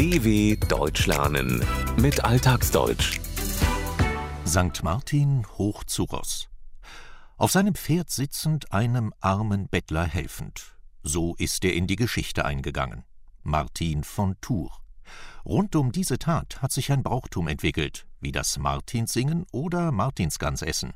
[0.00, 1.62] DW Deutsch lernen
[1.98, 3.20] mit Alltagsdeutsch.
[4.46, 4.82] St.
[4.82, 6.48] Martin hoch zu Ross.
[7.36, 10.74] Auf seinem Pferd sitzend, einem armen Bettler helfend.
[11.02, 13.04] So ist er in die Geschichte eingegangen.
[13.42, 14.72] Martin von Tours.
[15.44, 20.94] Rund um diese Tat hat sich ein Brauchtum entwickelt, wie das Martinssingen oder Martinsgansessen.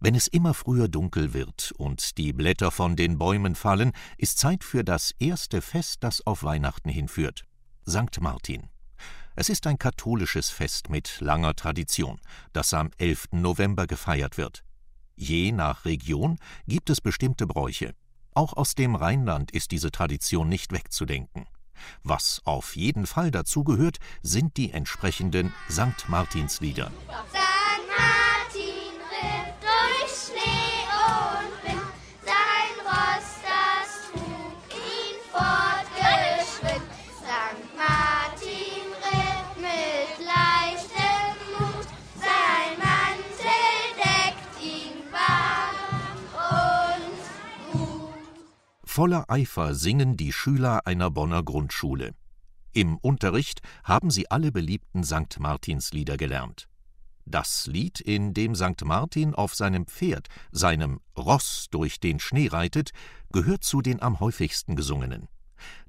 [0.00, 4.64] Wenn es immer früher dunkel wird und die Blätter von den Bäumen fallen, ist Zeit
[4.64, 7.44] für das erste Fest, das auf Weihnachten hinführt.
[7.88, 8.20] St.
[8.20, 8.68] Martin.
[9.36, 12.20] Es ist ein katholisches Fest mit langer Tradition,
[12.52, 13.28] das am 11.
[13.32, 14.64] November gefeiert wird.
[15.14, 17.94] Je nach Region gibt es bestimmte Bräuche.
[18.34, 21.46] Auch aus dem Rheinland ist diese Tradition nicht wegzudenken.
[22.02, 26.08] Was auf jeden Fall dazugehört, sind die entsprechenden St.
[26.08, 26.86] Martinslieder.
[26.86, 27.38] St.
[27.88, 29.65] Martin ritt
[48.96, 52.14] Voller Eifer singen die Schüler einer Bonner Grundschule.
[52.72, 55.38] Im Unterricht haben sie alle beliebten St.
[55.38, 56.66] Martinslieder gelernt.
[57.26, 58.86] Das Lied, in dem St.
[58.86, 62.92] Martin auf seinem Pferd, seinem Ross durch den Schnee reitet,
[63.30, 65.28] gehört zu den am häufigsten gesungenen.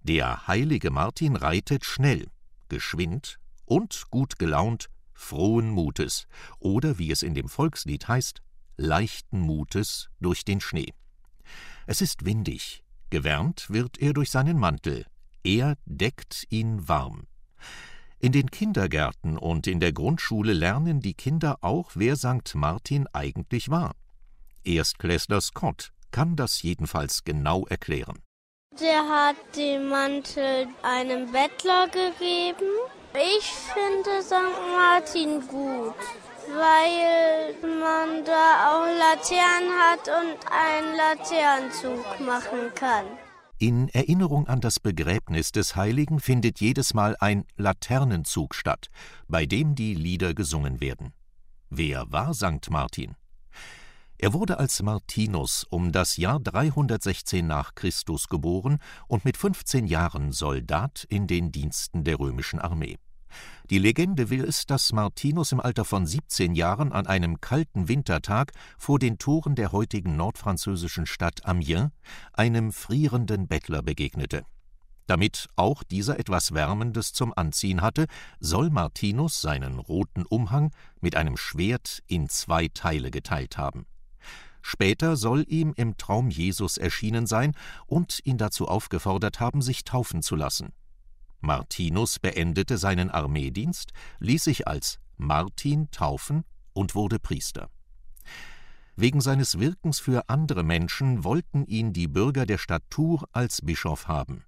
[0.03, 2.27] Der heilige Martin reitet schnell,
[2.67, 6.27] geschwind und gut gelaunt, frohen Mutes,
[6.59, 8.41] oder wie es in dem Volkslied heißt,
[8.75, 10.93] leichten Mutes durch den Schnee.
[11.85, 15.05] Es ist windig, gewärmt wird er durch seinen Mantel,
[15.43, 17.27] er deckt ihn warm.
[18.19, 22.55] In den Kindergärten und in der Grundschule lernen die Kinder auch, wer St.
[22.55, 23.93] Martin eigentlich war.
[24.63, 28.23] Erstklässler Scott kann das jedenfalls genau erklären.
[28.79, 32.71] Der hat den Mantel einem Bettler gegeben.
[33.13, 34.33] Ich finde St.
[34.75, 35.95] Martin gut,
[36.49, 43.05] weil man da auch Laternen hat und einen Laternenzug machen kann.
[43.59, 48.89] In Erinnerung an das Begräbnis des Heiligen findet jedes Mal ein Laternenzug statt,
[49.27, 51.13] bei dem die Lieder gesungen werden.
[51.69, 52.69] Wer war St.
[52.69, 53.15] Martin?
[54.19, 60.31] Er wurde als Martinus um das Jahr 316 nach Christus geboren und mit 15 Jahren
[60.31, 62.97] Soldat in den Diensten der römischen Armee.
[63.69, 68.53] Die Legende will es, dass Martinus im Alter von 17 Jahren an einem kalten Wintertag
[68.77, 71.91] vor den Toren der heutigen nordfranzösischen Stadt Amiens
[72.31, 74.45] einem frierenden Bettler begegnete.
[75.05, 78.07] Damit auch dieser etwas Wärmendes zum Anziehen hatte,
[78.39, 83.85] soll Martinus seinen roten Umhang mit einem Schwert in zwei Teile geteilt haben.
[84.61, 87.53] Später soll ihm im Traum Jesus erschienen sein
[87.85, 90.73] und ihn dazu aufgefordert haben, sich taufen zu lassen.
[91.39, 96.43] Martinus beendete seinen Armeedienst, ließ sich als Martin taufen
[96.73, 97.69] und wurde Priester.
[98.95, 104.07] Wegen seines Wirkens für andere Menschen wollten ihn die Bürger der Stadt Tours als Bischof
[104.07, 104.43] haben.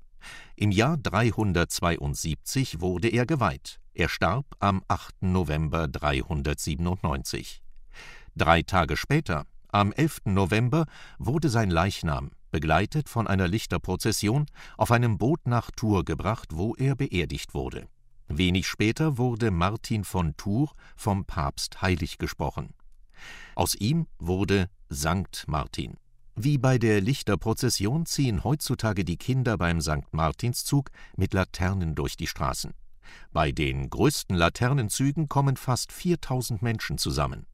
[0.55, 3.79] Im Jahr 372 wurde er geweiht.
[3.93, 5.21] Er starb am 8.
[5.21, 7.63] November 397.
[8.35, 10.21] Drei Tage später, am 11.
[10.25, 10.85] November,
[11.19, 14.45] wurde sein Leichnam begleitet von einer Lichterprozession,
[14.77, 17.87] auf einem Boot nach Tours gebracht, wo er beerdigt wurde.
[18.27, 22.73] Wenig später wurde Martin von Tours vom Papst heilig gesprochen.
[23.55, 25.97] Aus ihm wurde Sankt Martin.
[26.35, 30.13] Wie bei der Lichterprozession ziehen heutzutage die Kinder beim St.
[30.13, 32.73] Martinszug mit Laternen durch die Straßen.
[33.31, 37.45] Bei den größten Laternenzügen kommen fast 4000 Menschen zusammen.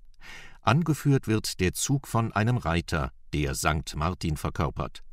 [0.66, 3.96] Angeführt wird der Zug von einem Reiter, der St.
[3.96, 5.04] Martin verkörpert.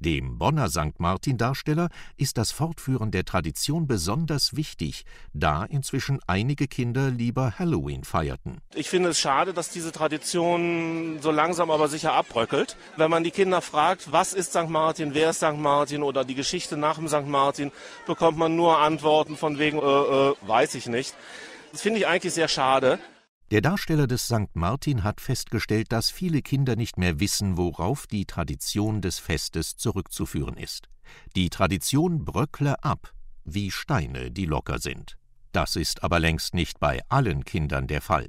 [0.00, 0.98] Dem Bonner St.
[0.98, 8.58] Martin-Darsteller ist das Fortführen der Tradition besonders wichtig, da inzwischen einige Kinder lieber Halloween feierten.
[8.74, 12.76] Ich finde es schade, dass diese Tradition so langsam aber sicher abbröckelt.
[12.96, 14.68] Wenn man die Kinder fragt, was ist St.
[14.68, 15.58] Martin, wer ist St.
[15.58, 17.26] Martin oder die Geschichte nach dem St.
[17.26, 17.70] Martin,
[18.04, 21.14] bekommt man nur Antworten von wegen, äh, äh, weiß ich nicht.
[21.70, 22.98] Das finde ich eigentlich sehr schade.
[23.50, 24.54] Der Darsteller des St.
[24.54, 30.58] Martin hat festgestellt, dass viele Kinder nicht mehr wissen, worauf die Tradition des Festes zurückzuführen
[30.58, 30.90] ist.
[31.34, 33.14] Die Tradition bröckle ab,
[33.44, 35.16] wie Steine, die locker sind.
[35.52, 38.28] Das ist aber längst nicht bei allen Kindern der Fall.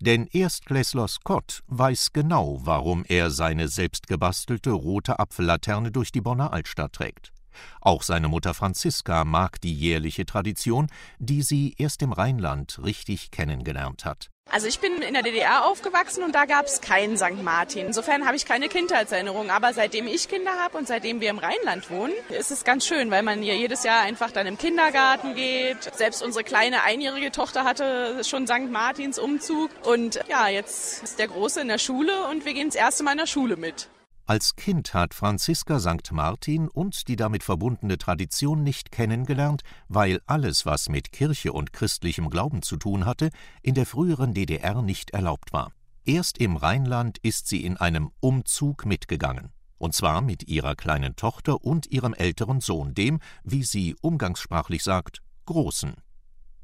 [0.00, 6.94] Denn Erstklässler Scott weiß genau, warum er seine selbstgebastelte rote Apfellaterne durch die Bonner Altstadt
[6.94, 7.32] trägt.
[7.80, 10.88] Auch seine Mutter Franziska mag die jährliche Tradition,
[11.20, 14.30] die sie erst im Rheinland richtig kennengelernt hat.
[14.50, 17.42] Also ich bin in der DDR aufgewachsen und da gab es keinen St.
[17.42, 17.86] Martin.
[17.86, 19.50] Insofern habe ich keine Kindheitserinnerung.
[19.50, 23.10] Aber seitdem ich Kinder habe und seitdem wir im Rheinland wohnen, ist es ganz schön,
[23.10, 25.94] weil man hier jedes Jahr einfach dann im Kindergarten geht.
[25.94, 28.70] Selbst unsere kleine einjährige Tochter hatte schon St.
[28.70, 29.70] Martins Umzug.
[29.84, 33.12] Und ja, jetzt ist der Große in der Schule und wir gehen das erste Mal
[33.12, 33.88] in der Schule mit.
[34.28, 36.12] Als Kind hat Franziska St.
[36.12, 42.28] Martin und die damit verbundene Tradition nicht kennengelernt, weil alles, was mit Kirche und christlichem
[42.28, 43.30] Glauben zu tun hatte,
[43.62, 45.72] in der früheren DDR nicht erlaubt war.
[46.04, 49.48] Erst im Rheinland ist sie in einem Umzug mitgegangen.
[49.78, 55.22] Und zwar mit ihrer kleinen Tochter und ihrem älteren Sohn, dem, wie sie umgangssprachlich sagt,
[55.46, 55.94] Großen.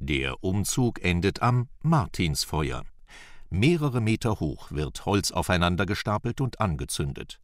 [0.00, 2.84] Der Umzug endet am Martinsfeuer.
[3.54, 7.40] Mehrere Meter hoch wird Holz aufeinander gestapelt und angezündet.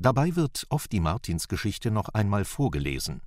[0.00, 3.22] Dabei wird oft die Martinsgeschichte noch einmal vorgelesen.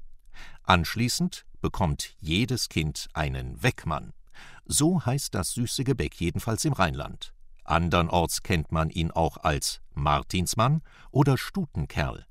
[0.63, 4.11] Anschließend bekommt jedes Kind einen Weckmann.
[4.65, 7.33] So heißt das süße Gebäck jedenfalls im Rheinland.
[7.63, 12.25] Andernorts kennt man ihn auch als Martinsmann oder Stutenkerl.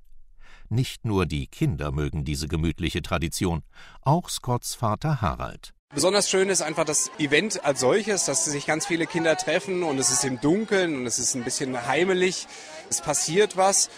[0.68, 3.62] Nicht nur die Kinder mögen diese gemütliche Tradition,
[4.02, 5.72] auch Scotts Vater Harald.
[5.94, 9.96] Besonders schön ist einfach das Event als solches, dass sich ganz viele Kinder treffen und
[10.00, 12.48] es ist im Dunkeln und es ist ein bisschen heimelig.
[12.90, 13.90] Es passiert was.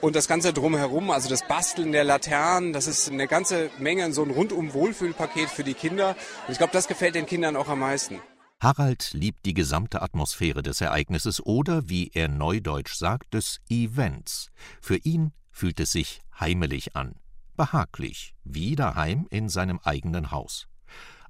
[0.00, 4.24] Und das Ganze drumherum, also das Basteln der Laternen, das ist eine ganze Menge, so
[4.24, 6.16] ein rundum Wohlfühlpaket für die Kinder.
[6.48, 8.18] Und ich glaube, das gefällt den Kindern auch am meisten.
[8.58, 14.50] Harald liebt die gesamte Atmosphäre des Ereignisses oder, wie er neudeutsch sagt, des Events.
[14.80, 17.14] Für ihn fühlt es sich heimelig an,
[17.56, 20.66] behaglich, wie daheim in seinem eigenen Haus.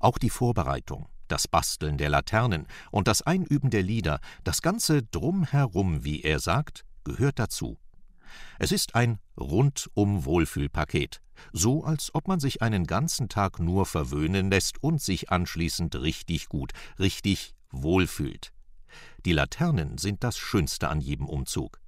[0.00, 6.04] Auch die Vorbereitung, das Basteln der Laternen und das Einüben der Lieder, das ganze Drumherum,
[6.04, 7.78] wie er sagt, gehört dazu.
[8.58, 11.20] Es ist ein rundum Wohlfühlpaket,
[11.52, 16.48] so als ob man sich einen ganzen Tag nur verwöhnen lässt und sich anschließend richtig
[16.48, 18.52] gut, richtig wohlfühlt.
[19.24, 21.80] Die Laternen sind das Schönste an jedem Umzug.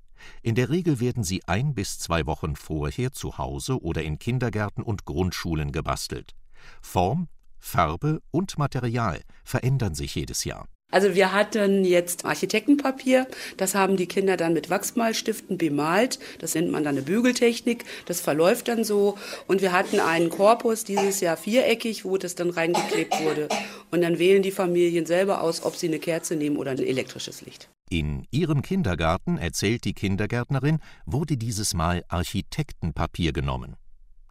[0.42, 4.84] In der Regel werden sie ein bis zwei Wochen vorher zu Hause oder in Kindergärten
[4.84, 6.34] und Grundschulen gebastelt.
[6.80, 7.28] Form,
[7.62, 10.68] Farbe und Material verändern sich jedes Jahr.
[10.92, 13.26] Also wir hatten jetzt Architektenpapier,
[13.56, 18.20] das haben die Kinder dann mit Wachsmalstiften bemalt, das nennt man dann eine Bügeltechnik, das
[18.20, 19.16] verläuft dann so
[19.46, 23.48] und wir hatten einen Korpus dieses Jahr viereckig, wo das dann reingeklebt wurde
[23.90, 27.40] und dann wählen die Familien selber aus, ob sie eine Kerze nehmen oder ein elektrisches
[27.40, 27.70] Licht.
[27.88, 33.76] In ihrem Kindergarten, erzählt die Kindergärtnerin, wurde dieses Mal Architektenpapier genommen.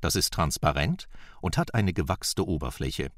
[0.01, 1.07] Das ist transparent
[1.39, 3.12] und hat eine gewachste Oberfläche.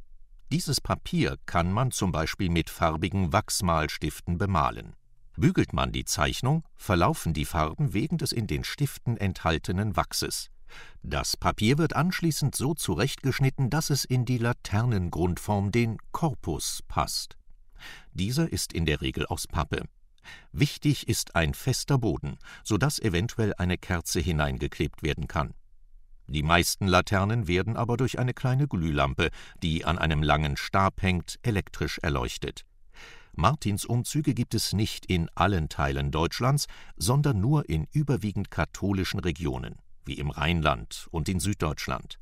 [0.52, 4.96] Dieses Papier kann man zum Beispiel mit farbigen Wachsmalstiften bemalen.
[5.36, 10.52] Bügelt man die Zeichnung, verlaufen die Farben wegen des in den Stiften enthaltenen Wachses.
[11.02, 17.38] Das Papier wird anschließend so zurechtgeschnitten, dass es in die Laternengrundform, den Korpus, passt.
[18.14, 19.84] Dieser ist in der Regel aus Pappe.
[20.52, 25.54] Wichtig ist ein fester Boden, so dass eventuell eine Kerze hineingeklebt werden kann.
[26.28, 29.30] Die meisten Laternen werden aber durch eine kleine Glühlampe,
[29.62, 32.66] die an einem langen Stab hängt, elektrisch erleuchtet.
[33.36, 39.76] Martinsumzüge gibt es nicht in allen Teilen Deutschlands, sondern nur in überwiegend katholischen Regionen,
[40.06, 42.20] wie im Rheinland und in Süddeutschland.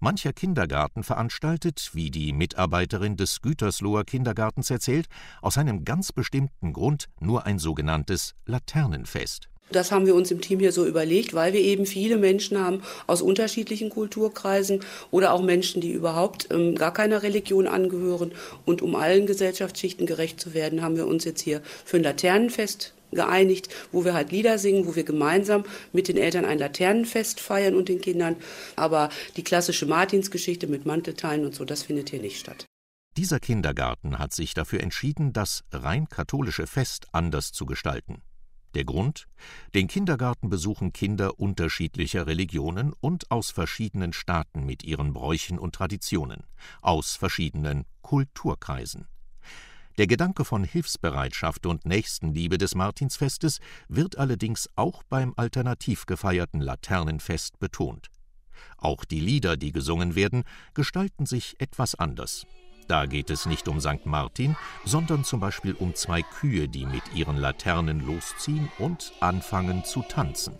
[0.00, 5.08] Mancher Kindergarten veranstaltet, wie die Mitarbeiterin des Gütersloher Kindergartens erzählt,
[5.42, 9.50] aus einem ganz bestimmten Grund nur ein sogenanntes Laternenfest.
[9.70, 12.82] Das haben wir uns im Team hier so überlegt, weil wir eben viele Menschen haben
[13.06, 14.80] aus unterschiedlichen Kulturkreisen
[15.10, 18.32] oder auch Menschen, die überhaupt ähm, gar keiner Religion angehören.
[18.64, 22.94] Und um allen Gesellschaftsschichten gerecht zu werden, haben wir uns jetzt hier für ein Laternenfest
[23.12, 27.74] geeinigt, wo wir halt Lieder singen, wo wir gemeinsam mit den Eltern ein Laternenfest feiern
[27.74, 28.36] und den Kindern.
[28.76, 32.66] Aber die klassische Martinsgeschichte mit Mantelteilen und so, das findet hier nicht statt.
[33.16, 38.22] Dieser Kindergarten hat sich dafür entschieden, das rein katholische Fest anders zu gestalten.
[38.74, 39.26] Der Grund?
[39.74, 46.44] Den Kindergarten besuchen Kinder unterschiedlicher Religionen und aus verschiedenen Staaten mit ihren Bräuchen und Traditionen,
[46.82, 49.06] aus verschiedenen Kulturkreisen.
[49.96, 53.58] Der Gedanke von Hilfsbereitschaft und Nächstenliebe des Martinsfestes
[53.88, 58.08] wird allerdings auch beim alternativ gefeierten Laternenfest betont.
[58.76, 60.44] Auch die Lieder, die gesungen werden,
[60.74, 62.46] gestalten sich etwas anders.
[62.88, 64.06] Da geht es nicht um St.
[64.06, 70.02] Martin, sondern zum Beispiel um zwei Kühe, die mit ihren Laternen losziehen und anfangen zu
[70.02, 70.54] tanzen.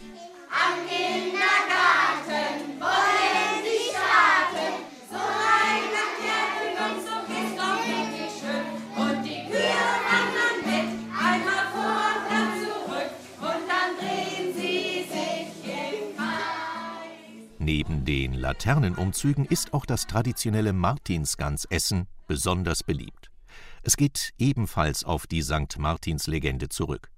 [18.09, 23.31] Den Laternenumzügen ist auch das traditionelle Martinsgansessen besonders beliebt.
[23.83, 25.79] Es geht ebenfalls auf die St.
[25.79, 27.11] Martins-Legende zurück.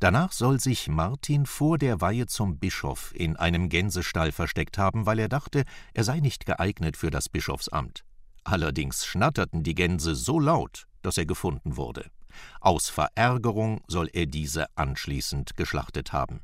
[0.00, 5.20] Danach soll sich Martin vor der Weihe zum Bischof in einem Gänsestall versteckt haben, weil
[5.20, 5.62] er dachte,
[5.94, 8.04] er sei nicht geeignet für das Bischofsamt.
[8.42, 12.10] Allerdings schnatterten die Gänse so laut, dass er gefunden wurde.
[12.60, 16.40] Aus Verärgerung soll er diese anschließend geschlachtet haben.